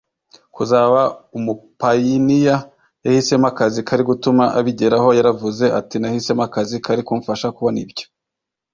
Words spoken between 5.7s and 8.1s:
ati nahisemo akazi kari kumfasha kubona ibyo